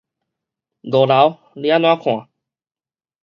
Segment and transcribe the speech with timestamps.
[0.03, 0.05] 五樓
[1.53, 2.27] 你按怎看